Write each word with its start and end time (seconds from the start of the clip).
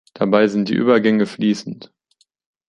Dabei 0.15 0.47
sind 0.47 0.67
die 0.69 0.73
Übergänge 0.73 1.27
fließend. 1.27 1.93